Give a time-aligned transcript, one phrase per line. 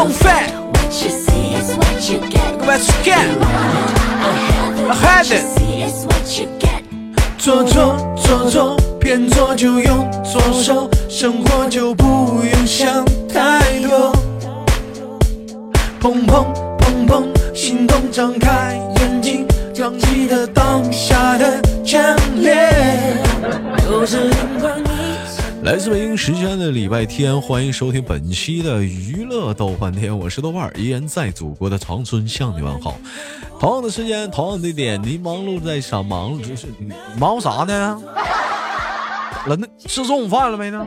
[0.00, 0.48] 可以追的动饭。
[2.66, 3.28] Let's get
[4.90, 5.42] ahead。
[7.38, 12.04] 做做做做，偏左就用左手，生活就不
[12.44, 14.12] 用想太多。
[16.00, 16.46] 砰砰
[16.78, 22.00] 砰砰，心动张开眼睛，要记得当下的强
[22.36, 22.99] 烈。
[25.70, 32.96] 来自北京时间的礼拜天，欢迎收听本期的娱乐逗翻天，我是豆瓣，依然在祖国的长春向你问好。
[33.60, 36.02] 同样的时间，同样的地点，您忙碌在啥？
[36.02, 36.66] 忙碌就是
[37.16, 38.02] 忙啥呢？
[39.46, 40.84] 了，那吃中午饭了没呢？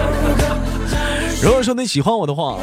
[1.42, 2.58] 如果说你喜欢我的话。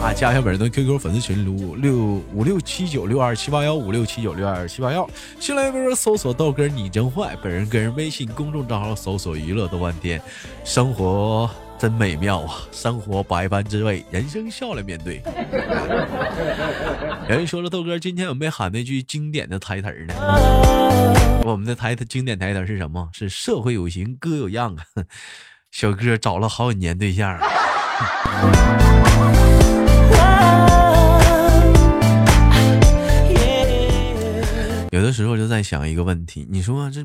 [0.00, 1.96] 啊，加一下本人的 QQ 粉丝群六六
[2.34, 5.08] 五六七九六二七八幺五六七九六二七八幺，
[5.40, 10.20] 新来微博搜索豆哥你真坏，本人个人微信公众账号搜索娱乐豆瓣天，
[10.62, 15.22] 生活真美妙啊，生活百般滋味，人生笑来面对。
[17.28, 20.14] 有人说了，豆哥今天有没喊那句经典的台词呢？
[21.44, 23.08] 我们的台词经典台词是什么？
[23.14, 24.84] 是社会有型哥有样啊，
[25.72, 27.38] 小哥找了好几年对象。
[34.94, 37.04] 有的时候就在想一个问题，你说这，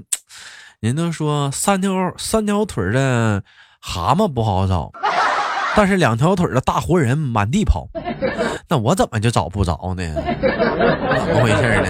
[0.80, 3.44] 人都说三条三条腿的
[3.82, 4.92] 蛤蟆不好找，
[5.76, 7.88] 但是两条腿的大活人满地跑，
[8.68, 10.14] 那我怎么就找不着呢？
[10.14, 11.90] 怎么回事呢？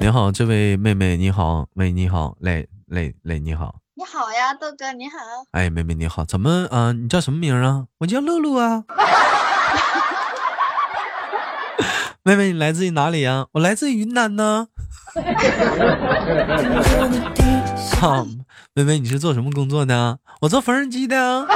[0.00, 3.74] 你好，这位妹妹，你好，喂，你好，磊磊磊，你好。
[4.02, 5.16] 你好呀，豆哥，你好。
[5.52, 6.90] 哎，妹妹你好，怎么啊？
[6.90, 7.84] 你叫什么名啊？
[8.00, 8.82] 我叫露露啊。
[12.24, 13.46] 妹妹，你来自于哪里呀？
[13.52, 14.66] 我来自云南呢。
[18.00, 18.26] 好，
[18.74, 20.18] 妹妹，你是做什么工作的？
[20.40, 21.46] 我做缝纫机的。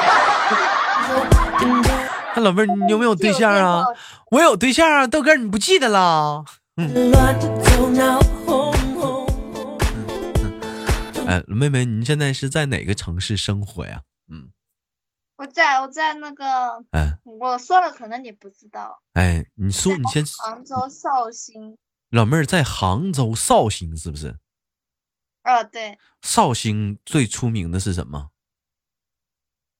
[2.37, 3.85] 那老妹儿，你有没有对象啊？
[4.31, 6.45] 我有对象啊，豆哥，你不记得了？
[6.77, 7.11] 嗯。
[11.27, 14.03] 哎，妹妹，你现在是在哪个城市生活呀？
[14.31, 14.51] 嗯，
[15.37, 16.45] 我在我在那个，
[16.93, 19.03] 哎，我说了可能你不知道。
[19.15, 20.25] 哎，你说你先。
[20.25, 21.77] 杭州绍兴。
[22.11, 24.37] 老妹儿在杭州绍兴是不是？
[25.43, 25.99] 啊，对。
[26.23, 28.31] 绍兴最出名的是什么？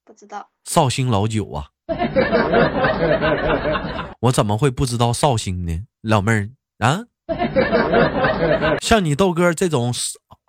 [0.05, 0.51] 不知道。
[0.65, 1.71] 绍兴老酒啊。
[4.21, 5.87] 我怎么会不知道绍兴呢？
[6.01, 7.05] 老妹儿啊，
[8.83, 9.93] 像你豆哥这种。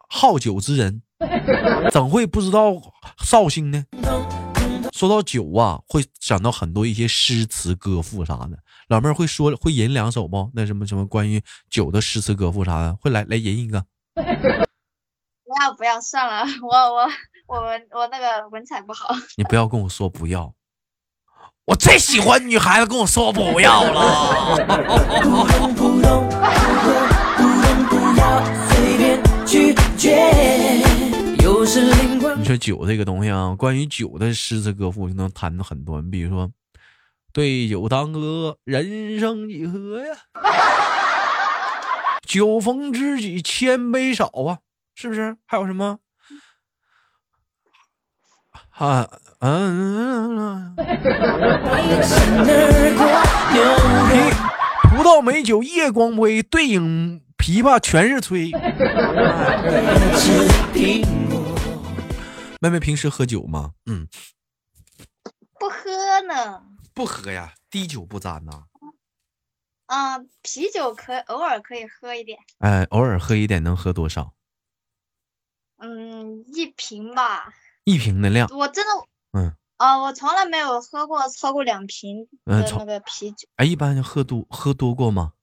[0.07, 1.01] 好酒之人，
[1.91, 2.73] 怎会不知道
[3.23, 3.85] 绍兴呢？
[4.93, 8.57] 说到酒啊，会想到很多一些诗词歌赋啥的。
[8.87, 10.49] 老妹儿会说会吟两首不？
[10.55, 13.85] 那什么什么关于酒的诗词歌赋啥的，会来来吟一个？
[14.15, 14.21] 不
[15.61, 17.07] 要不要，算了， 我我
[17.47, 17.57] 我
[17.91, 19.13] 我那个文采不好。
[19.37, 20.53] 你不要跟我说不要，
[21.65, 24.57] 我最喜欢女孩子跟我说不要了。
[32.37, 35.99] 你说酒这个东西啊，关于酒的诗词歌赋就能谈的很多。
[36.03, 36.51] 你比如说，
[37.33, 40.15] 对酒当歌，人生几何呀？
[42.21, 44.59] 酒逢知己千杯少啊，
[44.93, 45.35] 是不是？
[45.47, 45.97] 还有什么？
[48.69, 49.09] 啊
[49.41, 50.75] 嗯。
[54.95, 57.23] 葡萄美酒夜光杯，对影。
[57.37, 58.51] 琵琶全是吹。
[62.59, 63.73] 妹妹平时喝酒吗？
[63.85, 64.07] 嗯，
[65.59, 66.63] 不喝呢。
[66.93, 68.63] 不喝呀，滴酒不沾呐。
[69.85, 72.39] 啊，啤酒可偶尔可以喝一点。
[72.59, 74.33] 哎，偶尔喝一点能喝多少？
[75.77, 77.53] 嗯，一瓶吧。
[77.83, 78.49] 一瓶的量。
[78.49, 78.91] 我真的，
[79.33, 83.47] 嗯啊，我从来没有喝过超过两瓶的那个啤酒。
[83.57, 85.33] 哎，一般喝多喝多过吗？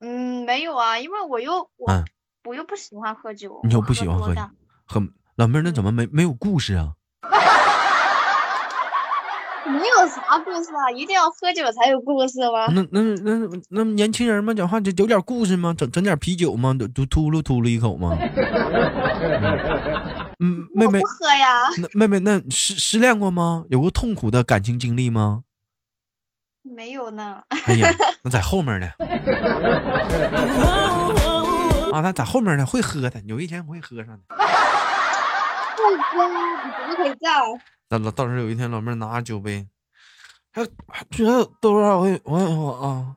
[0.00, 2.04] 嗯，没有啊，因为我又我
[2.44, 3.60] 我又不喜欢喝酒。
[3.64, 4.40] 你又不喜欢喝酒，
[4.86, 5.02] 喝
[5.36, 6.92] 老妹儿那怎么没没有故事啊？
[9.66, 12.68] 没有啥故事啊，一定要喝酒才有故事吗？
[12.72, 15.74] 那那那那年轻人嘛，讲话就有点故事吗？
[15.76, 16.72] 整整点啤酒吗？
[16.78, 18.16] 都都秃噜秃噜一口吗？
[20.38, 21.68] 嗯，妹妹不喝呀。
[21.78, 23.64] 那妹妹那失失恋过吗？
[23.70, 25.42] 有过痛苦的感情经历吗？
[26.74, 27.42] 没有呢。
[27.66, 27.88] 哎呀，
[28.22, 28.86] 那在后面呢。
[31.92, 34.22] 啊，那在后面呢，会喝的，有一天我会喝上的。
[34.36, 36.34] 会喝，你
[36.72, 37.40] 怎么可以这样？
[37.88, 39.68] 那老到时候有一天，老妹儿拿着酒杯，
[40.52, 40.64] 还
[41.10, 43.16] 觉得都让我我我啊，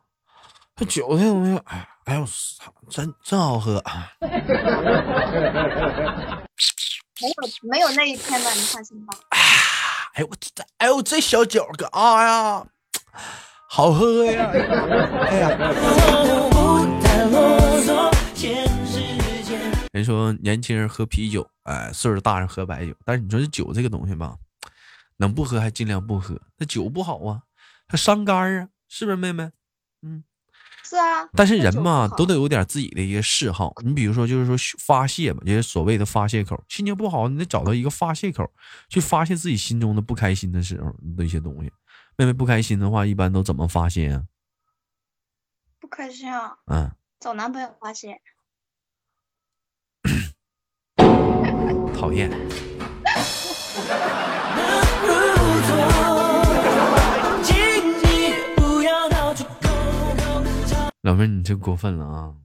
[0.75, 2.25] 这酒这东西，哎，哎呦，
[2.89, 3.83] 真真好喝。
[7.21, 7.33] 没有
[7.69, 9.17] 没有那一天的，你放心吧。
[10.13, 12.65] 哎呦我这哎呦这小酒可啊呀，
[13.67, 14.49] 好喝呀！
[14.51, 15.49] 哎呀，
[19.91, 22.93] 人说年轻人喝啤酒，哎，岁数大人喝白酒。
[23.05, 24.35] 但是你说这酒这个东西吧，
[25.17, 26.39] 能不喝还尽量不喝。
[26.57, 27.41] 那酒不好啊，
[27.87, 29.51] 它伤肝啊，是不是妹妹？
[30.01, 30.23] 嗯。
[30.81, 33.71] 是啊，但是人嘛，都得有点自己的一个嗜好。
[33.85, 36.59] 你比如说，就是说发泄嘛，就是所谓的发泄口。
[36.67, 38.51] 心情不好，你得找到一个发泄口，
[38.87, 41.71] 去发泄自己心中的不开心的时候的一些东西。
[42.19, 44.25] 妹妹不开心的话，一般都怎么发泄啊？
[45.79, 46.57] 不开心啊？
[46.65, 48.21] 嗯，找男朋友发泄。
[51.97, 52.29] 讨厌。
[61.01, 62.35] 老妹儿，你这过分了啊！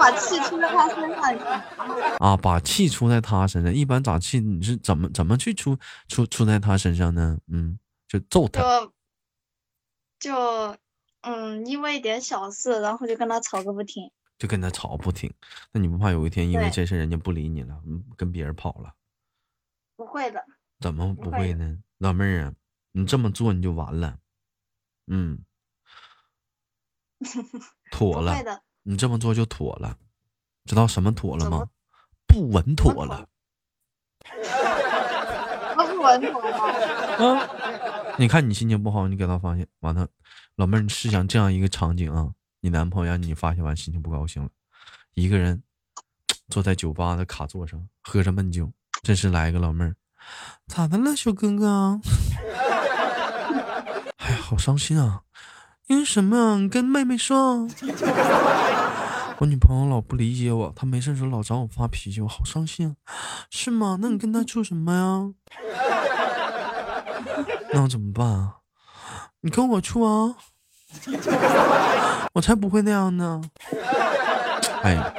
[0.00, 2.36] 把气出在他身上啊！
[2.36, 4.40] 把气出在他身上，一般咋气？
[4.40, 5.76] 你是怎么怎么去出
[6.08, 7.38] 出出在他身上呢？
[7.48, 8.60] 嗯，就揍他。
[8.62, 8.92] 就
[10.18, 10.76] 就
[11.20, 14.10] 嗯，因为一点小事，然后就跟他吵个不停。
[14.38, 15.30] 就跟他吵不停，
[15.70, 17.78] 那你不怕有一天因为这事人家不理你了，
[18.16, 18.94] 跟别人跑了？
[19.96, 20.42] 不会的。
[20.80, 21.76] 怎么不会呢？
[21.98, 22.54] 老妹儿啊，
[22.92, 24.16] 你这么做你就完了。
[25.08, 25.44] 嗯，
[27.92, 28.34] 妥了，
[28.82, 29.96] 你这么做就妥了，
[30.64, 31.66] 知道什么妥了吗？
[32.26, 33.26] 不稳妥了。
[35.74, 36.56] 不稳妥了。
[37.18, 37.48] 啊！
[38.18, 40.06] 你看你心情不好，你给他发现完了，
[40.56, 42.30] 老妹儿，你试想这样一个场景啊，
[42.60, 44.50] 你男朋友让你发现完心情不高兴了，
[45.14, 45.62] 一个人
[46.48, 48.70] 坐在酒吧的卡座上喝着闷酒，
[49.02, 49.94] 这时来一个老妹儿，
[50.66, 52.00] 咋的了，小哥哥？
[54.18, 55.22] 哎呀，好伤心啊！
[55.90, 56.56] 凭什么？
[56.60, 57.66] 你跟妹妹说，
[59.38, 62.94] 我女朋友老不理解我，她没事时候老找我发脾气，我好伤心！
[63.50, 63.98] 是吗？
[64.00, 65.58] 那你跟她处什么呀？
[67.74, 68.58] 那我怎么办啊？
[69.40, 70.36] 你跟我处啊！
[72.34, 73.40] 我才不会那样呢！
[74.84, 75.12] 哎。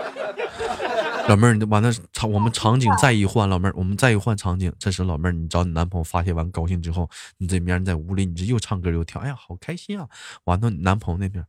[1.32, 4.70] 老妹儿，你完了场，我们场景再一换，老妹儿，我们再一换场景。
[4.78, 10.10] 这时老妹儿，你找你男朋友发泄完高兴之后，你这边在屋里，你这又唱歌又跳，哎呀，好开心啊！
[10.44, 11.46] 完了，你男朋友那边，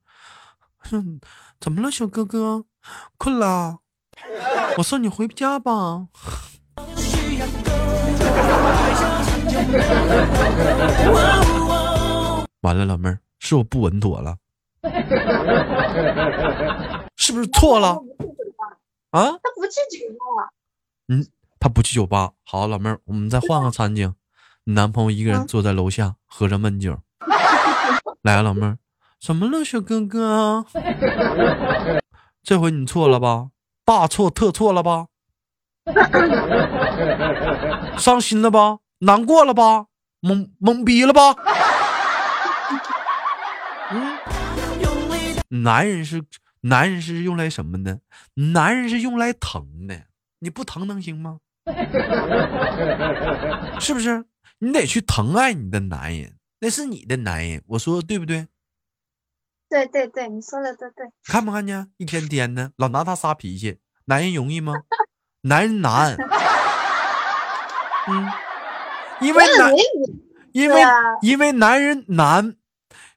[0.79, 1.21] 哼，
[1.59, 2.65] 怎么了，小哥哥？
[3.19, 3.79] 困了？
[4.79, 6.07] 我送你回家吧。
[12.61, 14.37] 完了，老妹儿，是我不稳妥了，
[17.17, 17.99] 是不是错了？
[19.13, 20.51] 啊，他不去酒吧。
[21.09, 21.27] 嗯，
[21.61, 22.33] 他不去酒吧。
[22.45, 24.15] 好，老妹儿，我们再换个场景，
[24.65, 26.99] 你男朋友一个人坐在楼下喝着闷酒。
[28.23, 28.79] 来，老妹儿，
[29.21, 30.65] 怎么了，小哥哥？
[32.43, 33.51] 这回你错了吧？
[33.85, 35.09] 大错特错了吧？
[37.99, 38.79] 伤心了吧？
[39.01, 39.87] 难过了吧？
[40.23, 41.37] 懵懵逼了吧？
[43.91, 46.25] 嗯，男人是。
[46.63, 48.01] 男人是用来什么的？
[48.35, 50.07] 男人是用来疼的，
[50.41, 51.39] 你不疼能行吗？
[53.79, 54.25] 是不是？
[54.59, 58.47] 你得去疼爱你的男人，那是你的男人，我说对不对？
[59.69, 61.11] 对对对，你说的对对。
[61.25, 61.91] 看不看见？
[61.97, 64.73] 一天天的老拿他撒脾气，男人容易吗？
[65.43, 66.15] 男人难。
[68.07, 68.31] 嗯，
[69.21, 69.73] 因为男，
[70.53, 70.83] 因为
[71.23, 72.57] 因为男人难，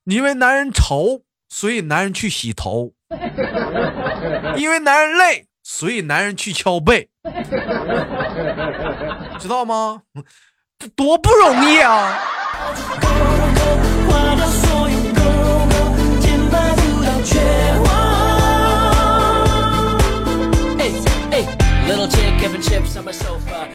[0.05, 2.94] 因为男人愁，所以男人去洗头。
[4.57, 7.09] 因为男人累，所以男人去敲背，
[9.39, 10.01] 知道吗？
[10.95, 12.19] 多不容易啊！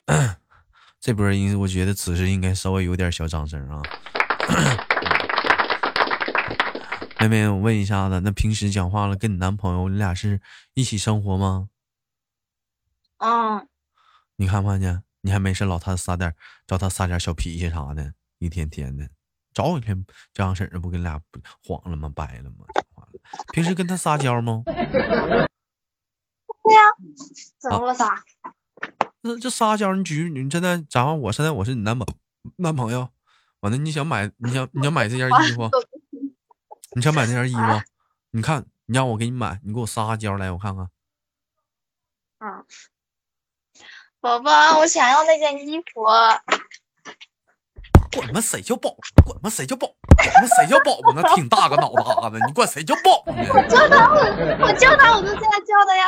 [1.00, 3.80] 这波音，我觉得此时应该稍微有点小掌声啊。
[7.28, 10.40] 妹妹，我问一下子，那平时讲话了，跟你男朋友，你俩是
[10.74, 11.68] 一起生活吗？
[13.18, 13.68] 嗯。
[14.36, 15.02] 你看不看见？
[15.20, 16.34] 你还没事老他撒点，
[16.66, 19.06] 找他撒点小脾气啥的，一天天的，
[19.52, 21.20] 早一天这样式儿不跟俩
[21.62, 22.10] 黄了吗？
[22.14, 22.64] 掰了吗？
[23.52, 24.62] 平时跟他撒娇吗？
[24.66, 24.74] 对
[26.74, 26.80] 呀，
[27.58, 28.24] 怎么了撒？
[29.20, 32.06] 那这撒娇，你举你现在假如我现在我是你男朋
[32.56, 33.10] 男朋友，
[33.60, 35.68] 完了你想买你想你想买这件衣服。
[36.96, 37.60] 你想买那件衣服？
[38.32, 40.88] 你看，你让我给你买，你给我撒撒娇来，我看看。
[42.38, 42.64] 嗯，
[44.20, 46.04] 宝宝，我想要那件衣服。
[48.12, 48.90] 管他妈谁叫宝，
[49.24, 53.32] 管他妈谁叫宝，管他妈谁叫宝宝，那挺大个脑 袋子，你管谁叫宝呢？
[53.54, 56.04] 我叫他，我我叫他，我都这样叫的呀。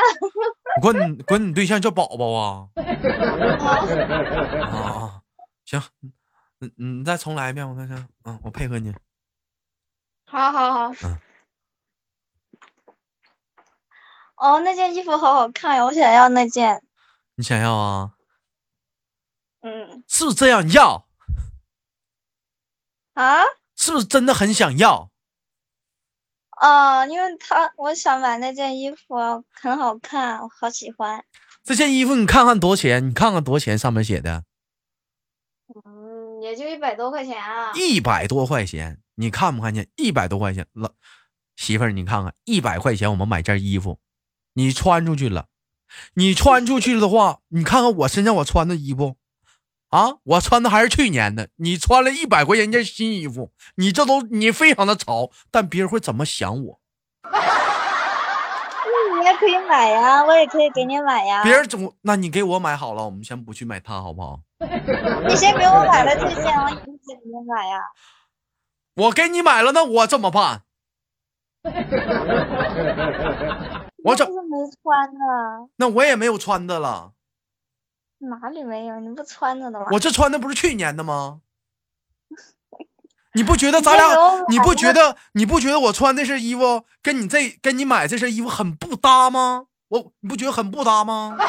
[0.77, 2.69] 你管你管你对象叫宝宝啊？
[2.75, 2.83] 啊
[4.67, 5.23] 啊啊，
[5.65, 5.81] 行，
[6.59, 8.93] 你你你再重来一遍，我看看，啊，我配合你。
[10.33, 10.93] 好好好。
[11.05, 11.19] 嗯
[14.37, 16.83] 哦，那件衣服好好看呀，我想要那件。
[17.37, 18.15] 你想要啊？
[19.61, 21.07] 嗯是不是这样要？
[23.13, 23.43] 啊，
[23.77, 25.11] 是不是真的很想要？
[26.61, 31.25] 哦，因为他我想买那件衣服，很好看，我好喜欢。
[31.63, 33.11] 这件衣服你看看多少钱？
[33.11, 33.79] 你看看多少钱？
[33.79, 34.43] 上面写的
[35.85, 37.71] 嗯，也就一百多块钱啊。
[37.77, 39.87] 一百多块钱，你看不看见？
[39.95, 40.91] 一百多块钱，老
[41.55, 44.01] 媳妇儿，你看看，一百块钱我们买件衣服，
[44.55, 45.47] 你穿出去了，
[46.15, 49.15] 你穿出去的话，你看看我身上我穿的衣服，
[49.91, 56.81] 啊，我穿的还是去年的，你穿了一百块钱一件新衣服，你这都你非常的潮，但别人会怎么想我？
[59.21, 61.45] 你也可以买呀，我也可以给你买呀。
[61.45, 64.41] 别人总，那你给我买好了，我们先不去买它，好不好？
[64.59, 67.79] 你先给我买了这件，我以后再给你买呀。
[68.95, 70.63] 我给你买了，那我怎么办？
[74.05, 75.69] 我怎么没穿呢？
[75.77, 77.13] 那我也没有穿的了，
[78.19, 78.99] 哪里没有？
[79.01, 79.87] 你不穿着的吗？
[79.93, 81.41] 我这穿的不是去年的吗？
[83.35, 84.07] 你不觉得咱俩
[84.49, 89.67] 你不觉得你不觉得我穿这身衣服跟你这跟你买这身衣服很不搭吗？
[89.89, 91.39] 我你不觉得很不搭吗？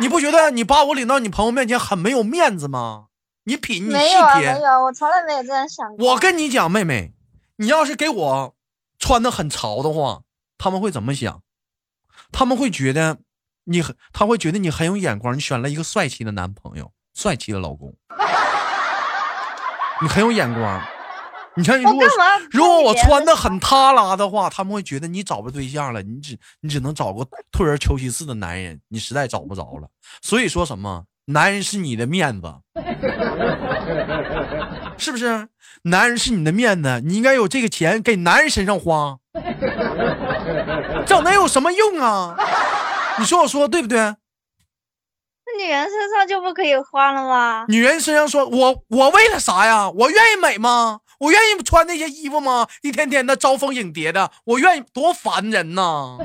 [0.00, 3.06] 你不觉得你把我领到你朋友面前很没有面子吗？
[3.44, 6.12] 你品你细没有啊，没品，有，我从来没有这样想过。
[6.12, 7.12] 我跟你讲，妹妹，
[7.56, 8.54] 你要是给我
[8.98, 10.22] 穿的很潮的话，
[10.58, 11.42] 他们会怎么想？
[12.30, 13.18] 他们会觉得
[13.64, 17.94] 你很，他会觉得你很有眼光，你选了一个帅气的男朋友，帅气的老公，
[20.00, 20.82] 你很有眼光。
[21.54, 22.06] 你看，如果？
[22.50, 29.86] 如果我穿的很塌拉的话，他们会觉得你找不对象了，你只你只能找个退而求其次的男人，你实在找不着了。
[30.22, 32.54] 所以说什么，男人是你的面子，
[34.98, 35.48] 是不是？
[35.84, 39.18] 男人是你的面子，你应该有这个钱给男人身上花，
[41.06, 42.36] 整那有什么用啊？
[43.18, 43.98] 你说我说对不对？
[43.98, 44.16] 那
[45.64, 47.64] 女人身上就不可以花了吗？
[47.68, 49.90] 女人身上说，我我为了啥呀？
[49.90, 51.00] 我愿意美吗？
[51.18, 52.66] 我愿意穿那些衣服吗？
[52.82, 56.18] 一天天的招蜂引蝶的，我愿意多烦人呐！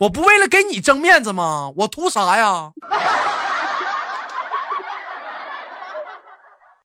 [0.00, 1.70] 我不为了给你争面子吗？
[1.76, 2.72] 我图啥呀？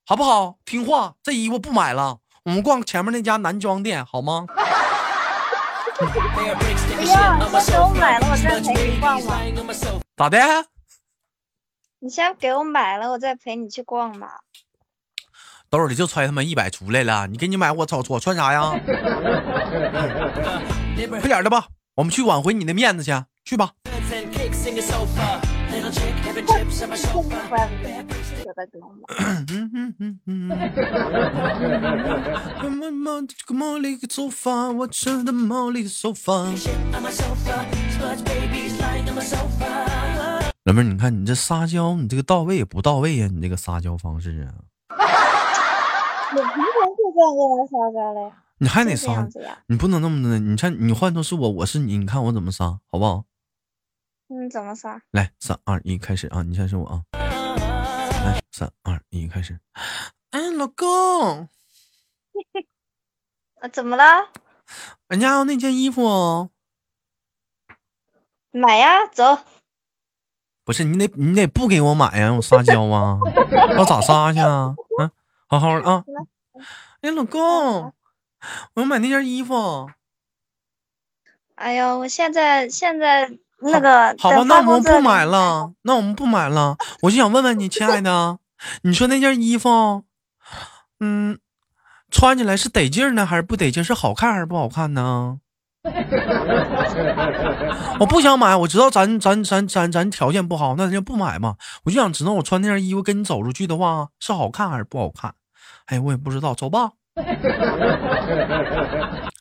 [0.10, 0.58] 好不好？
[0.64, 4.46] 听话，这衣服不买了，我们逛前面那家男装店好吗？
[5.98, 6.06] 不
[6.46, 6.56] 要，
[6.98, 9.42] 你先买了，我再陪你逛吧。
[10.16, 10.40] 咋的？
[12.00, 14.40] 你先给我买了，我再陪你去逛吧。
[15.70, 18.80] 兜里就揣他妈一百出来了，你给你买我操我穿啥呀？
[21.20, 23.12] 快点的吧，我们去挽回你的面子去，
[23.44, 23.72] 去吧。
[40.64, 44.54] 老妹儿，你看你这撒娇，你这个到位也不到位呀、你这个撒娇方式啊，
[44.90, 44.96] 我
[46.36, 46.60] 平常
[46.96, 49.28] 就这样跟人撒娇嘞，你还得撒。
[49.68, 53.24] 你不能那么的，你看你换做是我，我是你，你看我怎么撒，好不好？
[54.30, 55.02] 嗯，怎么撒？
[55.12, 56.44] 来，三二一，开始啊！
[56.44, 57.02] 你先说我啊。
[57.14, 59.58] 来，三二一，开始。
[60.32, 61.48] 哎，老公，
[63.62, 64.04] 啊，怎么了？
[65.08, 66.50] 俺家要那件衣服哦。
[68.52, 69.40] 买呀，走。
[70.66, 73.18] 不是你得你得不给我买呀，我撒娇啊，
[73.78, 74.76] 我咋撒去啊？
[75.00, 75.10] 嗯，
[75.48, 76.04] 好好的啊。
[77.00, 77.94] 哎，老公，
[78.74, 79.90] 我要买那件衣服。
[81.56, 86.78] 哎呀，我现在现在那个好吧，那我们不买了，那我们不买了。
[87.02, 88.38] 我就想问问你，亲爱的，
[88.84, 90.04] 你说那件衣服，
[91.00, 91.40] 嗯，
[92.12, 93.84] 穿起来是得劲儿呢，还是不得劲？
[93.84, 95.40] 是好看还是不好看呢？
[98.00, 101.56] 我不想买，我知道咱咱咱咱咱条件不好，那就不买嘛。
[101.86, 105.34] 我就想知道我穿那件衣服跟你走出去的话是好看还是不好看。
[105.86, 106.92] 哎，我也不知道，走吧，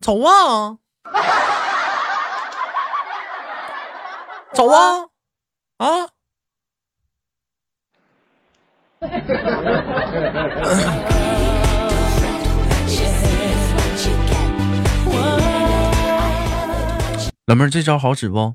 [0.00, 0.78] 走啊，
[4.52, 5.06] 走啊，
[5.78, 6.08] 啊！
[17.46, 18.54] 老妹儿，这招好使不？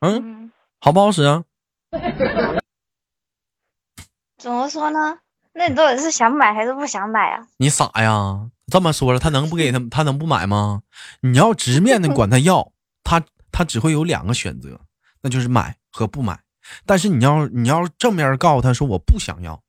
[0.00, 1.44] 嗯，嗯，好不好使啊？
[4.38, 5.18] 怎么说呢？
[5.54, 7.46] 那你到底是想买还是不想买啊？
[7.56, 8.50] 你傻呀？
[8.68, 10.82] 这么说了，他能不给他，他能不买吗？
[11.20, 12.71] 你要直面的管他要，
[13.04, 14.80] 他他只会有两个选择，
[15.20, 16.38] 那就是买和不买。
[16.86, 19.60] 但是你要你要正面告诉他说我不想要，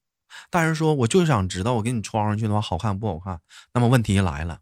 [0.50, 3.40] 但是说我就想知道我给你穿上去的话好看不好看。
[3.74, 4.60] 那么问题来了，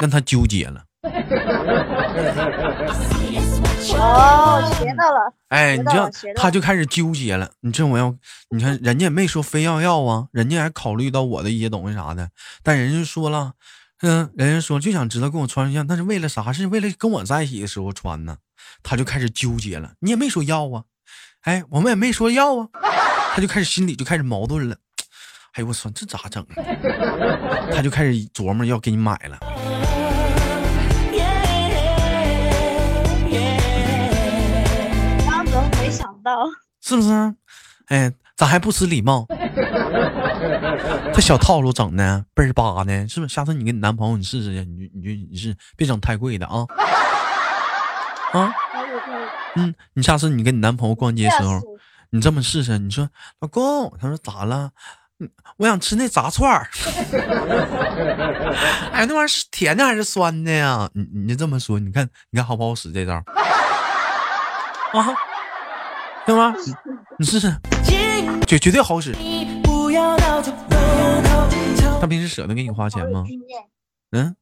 [0.00, 0.84] 让他纠结了。
[3.98, 5.32] 哦，学到了。
[5.48, 7.50] 哎，你这样他就开始纠结了。
[7.60, 8.14] 你这我要，
[8.50, 12.28] 你看人家也没说非要要啊，人家还考虑到我的一些东西啥的，
[12.62, 13.54] 但人家说了，
[14.02, 16.52] 嗯，人家说就想知道跟我穿一样，那是为了啥？
[16.52, 18.36] 是为了跟我在一起的时候穿呢？
[18.82, 19.92] 他就开始纠结了。
[20.00, 20.84] 你也没说要啊，
[21.42, 22.68] 哎，我们也没说要啊，
[23.34, 24.76] 他就开始心里就开始矛盾了。
[25.52, 26.54] 哎呦我操，这咋整啊？
[27.72, 29.38] 他就开始琢磨要给你买了。
[35.26, 36.46] 刚刚怎么没想到？
[36.82, 37.34] 是不是？
[37.86, 39.26] 哎，咋还不失礼貌？
[41.14, 43.34] 这小套路整的倍儿巴呢，是不是？
[43.34, 46.66] 下次你跟你男朋友你试试去，你就你就你是别整太贵的啊
[48.32, 48.52] 啊！
[49.56, 51.60] 嗯，你下次你跟你男朋友逛街的时候
[52.10, 53.08] 你这么试试，你说
[53.40, 54.70] 老公，他说咋了？
[55.18, 56.68] 嗯，我想吃那炸串儿。
[58.92, 60.88] 哎，那玩意儿是甜的还是酸的呀？
[60.92, 63.14] 你你就这么说，你看你看好不好使这招？
[64.92, 65.14] 啊，
[66.26, 66.54] 对吗？
[66.66, 66.74] 你
[67.18, 67.54] 你试试，
[68.46, 69.14] 绝绝对好使。
[72.00, 73.24] 他平时舍得给你花钱吗？
[74.10, 74.36] 嗯，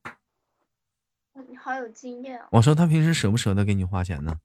[1.48, 4.40] 你好有经验哦，我说他平时舍不舍得给你花钱呢？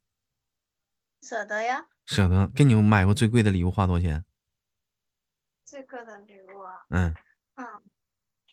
[1.21, 1.87] 舍得呀。
[2.05, 2.47] 舍得。
[2.55, 4.23] 给你买过最贵的礼物花多少钱？
[5.65, 7.13] 最贵的礼物啊，嗯，
[7.55, 7.65] 嗯，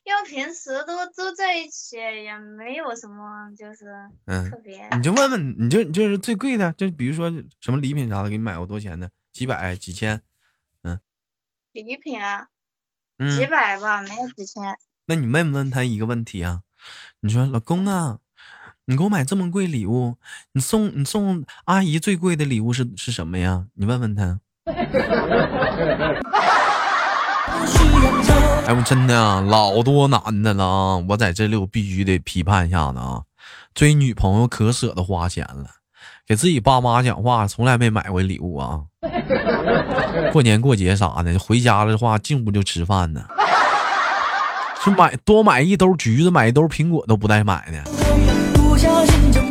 [0.05, 3.87] 因为平时都都在一起，也没有什么就是
[4.25, 4.89] 嗯特别。
[4.97, 7.31] 你就问问，你就你就是最贵的，就比如说
[7.61, 9.11] 什么礼品啥的，给你买过多少钱的？
[9.33, 10.23] 几百、几千？
[10.83, 10.99] 嗯
[11.73, 12.49] 礼品啊，
[13.19, 14.63] 嗯，几百吧，没有几千。
[15.07, 16.61] 那你问问他一个问题啊，
[17.21, 18.19] 你说老公啊，
[18.87, 20.17] 你给我买这么贵礼物，
[20.53, 23.67] 你送你送阿姨最贵的礼物是是什么呀？
[23.75, 24.41] 你问问他。
[28.67, 30.97] 哎，我真的啊，老多男的了啊！
[31.09, 33.23] 我在这里我必须得批判一下子啊，
[33.75, 35.71] 追女朋友可舍得花钱了，
[36.27, 38.81] 给自己爸妈讲话从来没买过礼物啊。
[40.33, 43.23] 过年过节啥的，回家了的话进屋就吃饭呢。
[44.83, 47.81] 是买多买一兜橘子，买一兜苹果都不带买的。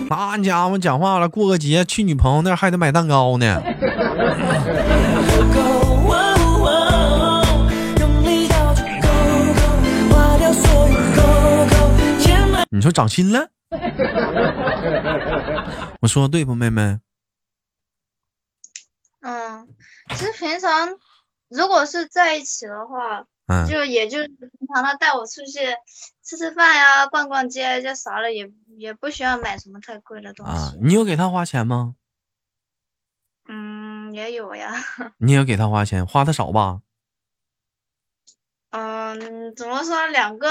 [0.10, 3.62] 那家伙讲话了，过个节去女朋友那还得买蛋糕呢。
[12.70, 13.48] 你说长心了？
[16.02, 17.00] 我说对不，妹妹？
[19.22, 19.68] 嗯，
[20.10, 21.00] 其实平常
[21.50, 25.60] 如果是在一起的话，嗯，就也就是平常他带我出去
[26.24, 31.96] 吃吃饭呀、逛逛街，就啥了，也也不需要买什么太贵的东啊西。，你有给他花钱吗？
[33.48, 34.72] 嗯，也有呀。
[35.18, 36.82] 你也给他花钱，花的少吧？
[38.72, 40.06] 嗯，怎么说？
[40.08, 40.48] 两个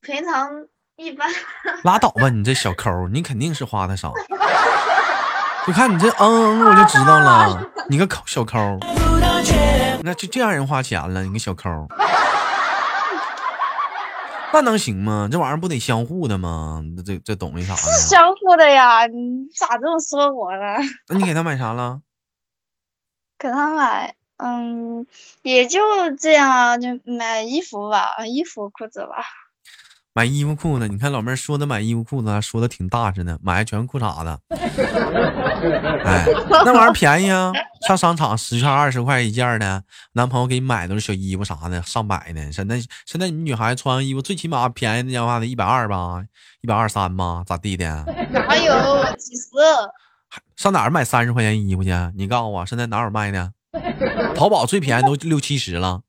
[0.00, 0.68] 平常
[1.00, 1.28] 一般。
[1.84, 4.12] 拉倒吧，你这小抠，你肯定是花的少。
[5.66, 8.78] 就看你这嗯嗯，我就知道了，你个抠小抠，
[10.02, 11.68] 那就这样人花钱了，你个小抠，
[14.52, 15.28] 那能行吗？
[15.30, 16.82] 这玩意儿不得相互的吗？
[16.96, 20.58] 这这这东西啥的，相互的呀，你咋这么说我呢？
[21.08, 22.00] 那你给他买啥了？
[23.38, 25.06] 给他买，嗯，
[25.42, 25.80] 也就
[26.18, 29.24] 这样啊，就买衣服吧，衣服、裤子吧。
[30.12, 34.38] 买衣服裤子，你看老妹儿说的买衣服裤子，还说的挺大似的，买的全是裤衩子。
[36.04, 36.26] 哎，
[36.64, 37.52] 那玩意儿便宜啊，
[37.86, 42.50] 上商场十块二十块一件儿的，男朋友给你买都是小衣服啥的，上百呢。
[42.50, 46.22] 现在现在你女孩子穿衣服最起码便宜的话得一百二吧，
[46.60, 48.04] 一百二三吧，咋地的？
[48.32, 49.48] 哪有几十？
[50.56, 51.90] 上哪儿买三十块钱衣服去？
[52.16, 53.52] 你告诉我，现在哪有卖的？
[54.34, 56.00] 淘宝最便宜都六七十了。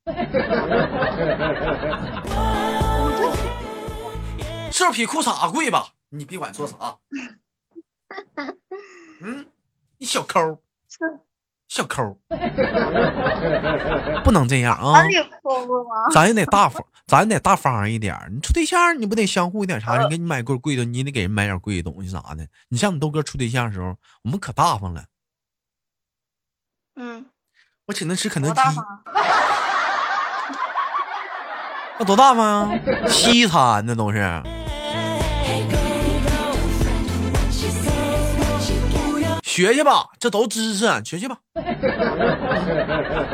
[4.85, 5.93] 是比裤衩贵吧？
[6.09, 6.75] 你别管说啥。
[9.21, 9.45] 嗯，
[9.97, 10.61] 你小抠，
[11.67, 12.19] 小抠，
[14.23, 15.03] 不能这样啊？
[16.13, 18.17] 咱也得大方，咱也得大方一点。
[18.33, 19.95] 你处对象，你不得相互一点啥？
[19.95, 22.45] 人给你买贵贵的，你也得给人买点贵的东西啥的。
[22.67, 25.05] 你像你豆哥处对象的时候，我们可大方了。
[26.95, 27.25] 嗯，
[27.85, 28.59] 我请他吃肯德基？
[31.99, 32.79] 那多大方啊？
[33.07, 34.43] 西餐那都是。
[39.43, 41.37] 学去吧，这都知识，学去吧。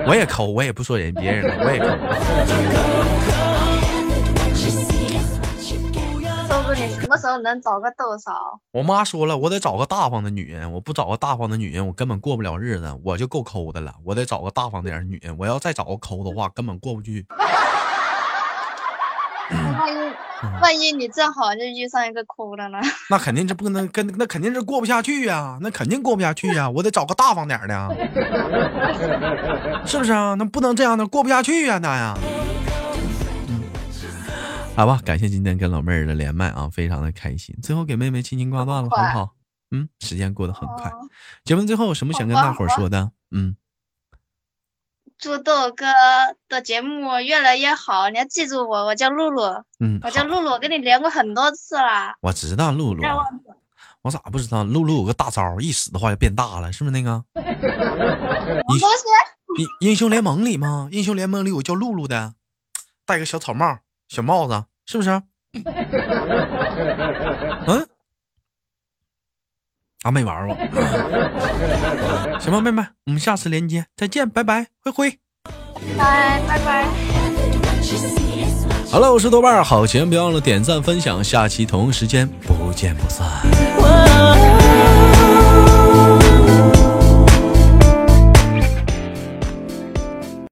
[0.08, 1.86] 我也抠，我也不说人别人了，我也抠。
[6.50, 8.60] 豆哥，你什么时候能找个豆嫂？
[8.72, 13.94] 我妈说了，我得找个大方的女人，我不找个大方的女人，我根本过不了日子，我就够抠的了。
[14.04, 17.26] 我得找个大方点的女人，我要再找个抠的话，根本过不去。
[20.62, 22.80] 万一你正好就遇上一个抠的呢？
[23.10, 27.96] 那肯定是不能跟，那肯定是过不下去呀，那肯定过不下去呀，我得找个大方点的，
[29.86, 30.34] 是不是啊？
[30.36, 32.18] 那不能这样的，过不下去呀，那呀。
[33.50, 33.62] 嗯，
[34.76, 37.56] 好吧，感谢今天跟老妹儿的连麦啊，非常的开心。
[37.62, 39.34] 最后给妹妹轻轻挂断了，好不好？
[39.72, 40.92] 嗯，时间过得很快。
[41.44, 43.12] 节目最后有什么想跟大伙说的？
[43.32, 43.56] 嗯。
[45.20, 45.86] 祝豆哥
[46.48, 52.14] 的节目越来越好，你要记住我，我叫露露，嗯，我叫露露，跟你连过很多次了。
[52.22, 53.04] 我知道露露，
[54.04, 54.64] 我咋不知道？
[54.64, 57.24] 露露有个大招，一使的话就变大了，是不是那个？
[57.36, 58.88] 什么
[59.58, 60.88] 英英雄联盟里吗？
[60.92, 62.36] 英雄联盟里有叫露露的，
[63.06, 65.10] 戴个小草帽、小帽子，是不是？
[67.68, 67.88] 嗯。
[70.08, 70.56] 啊，没玩过。
[72.40, 75.20] 行吧，妹妹，我们下次连接再见，拜拜，灰灰。
[75.98, 76.86] 拜拜拜。
[78.90, 83.26] 好了，我是豆瓣儿，好节目别忘了点赞分享，下期同一时间不见不散。